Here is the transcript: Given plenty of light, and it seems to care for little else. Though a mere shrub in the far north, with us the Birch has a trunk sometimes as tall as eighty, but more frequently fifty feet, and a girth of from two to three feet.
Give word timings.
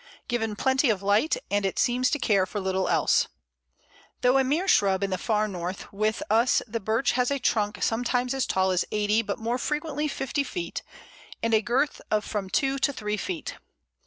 Given 0.27 0.55
plenty 0.55 0.89
of 0.89 1.03
light, 1.03 1.37
and 1.51 1.63
it 1.63 1.77
seems 1.77 2.09
to 2.09 2.17
care 2.17 2.47
for 2.47 2.59
little 2.59 2.89
else. 2.89 3.27
Though 4.21 4.39
a 4.39 4.43
mere 4.43 4.67
shrub 4.67 5.03
in 5.03 5.11
the 5.11 5.17
far 5.19 5.47
north, 5.47 5.93
with 5.93 6.23
us 6.27 6.59
the 6.67 6.79
Birch 6.79 7.11
has 7.11 7.29
a 7.29 7.37
trunk 7.37 7.83
sometimes 7.83 8.33
as 8.33 8.47
tall 8.47 8.71
as 8.71 8.83
eighty, 8.91 9.21
but 9.21 9.37
more 9.37 9.59
frequently 9.59 10.07
fifty 10.07 10.43
feet, 10.43 10.81
and 11.43 11.53
a 11.53 11.61
girth 11.61 12.01
of 12.09 12.25
from 12.25 12.49
two 12.49 12.79
to 12.79 12.91
three 12.91 13.15
feet. 13.15 13.57